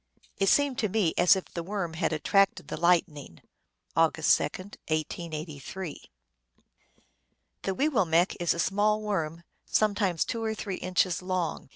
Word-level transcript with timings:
It 0.39 0.49
seemed 0.49 0.79
to 0.79 0.89
me 0.89 1.13
as 1.15 1.35
if 1.35 1.45
the 1.45 1.61
worm 1.61 1.93
had 1.93 2.11
attracted 2.11 2.69
the 2.69 2.75
lightning." 2.75 3.39
(Au 3.95 4.09
gust 4.09 4.35
2, 4.35 4.43
1883.)" 4.45 5.99
The 7.61 7.75
Weewillmekq 7.75 8.35
is 8.39 8.55
a 8.55 8.57
small 8.57 8.99
worm, 9.03 9.43
sometimes 9.67 10.25
two 10.25 10.43
or 10.43 10.55
three 10.55 10.77
inches 10.77 11.21
long. 11.21 11.69